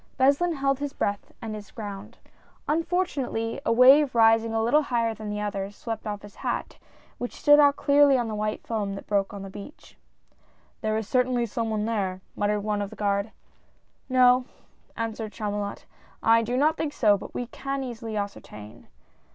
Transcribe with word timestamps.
Beslin 0.17 0.53
held 0.55 0.79
his 0.79 0.93
breath 0.93 1.31
and 1.43 1.53
his 1.53 1.69
ground. 1.69 2.17
Unfortu 2.67 3.17
nately, 3.17 3.61
a 3.63 3.71
wave 3.71 4.15
rising 4.15 4.51
a 4.51 4.63
little 4.63 4.81
higher 4.81 5.13
than 5.13 5.29
the 5.29 5.39
others, 5.39 5.75
swept 5.75 6.07
off 6.07 6.23
his 6.23 6.37
hat, 6.37 6.79
which 7.19 7.35
stood 7.39 7.59
out 7.59 7.75
clearly 7.75 8.17
on 8.17 8.27
the 8.27 8.33
white 8.33 8.65
foam 8.65 8.95
that 8.95 9.05
broke 9.05 9.31
on 9.31 9.43
the 9.43 9.49
beach." 9.51 9.95
There 10.81 10.97
is 10.97 11.07
certainly 11.07 11.45
some 11.45 11.69
one 11.69 11.85
there," 11.85 12.21
muttered 12.35 12.61
one 12.63 12.81
of 12.81 12.89
the 12.89 12.95
guard. 12.95 13.31
"No," 14.09 14.45
answered 14.97 15.33
Chamulot, 15.33 15.85
"I 16.23 16.41
do 16.41 16.57
not 16.57 16.77
think 16.77 16.93
so, 16.93 17.15
but 17.15 17.35
we 17.35 17.45
can 17.45 17.83
easily 17.83 18.17
ascertain." 18.17 18.87